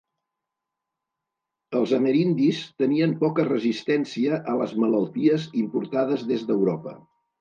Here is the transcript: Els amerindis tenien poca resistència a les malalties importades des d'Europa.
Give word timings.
Els 1.79 1.93
amerindis 1.97 2.61
tenien 2.83 3.13
poca 3.21 3.45
resistència 3.49 4.41
a 4.55 4.57
les 4.63 4.75
malalties 4.85 5.47
importades 5.67 6.25
des 6.33 6.49
d'Europa. 6.49 6.97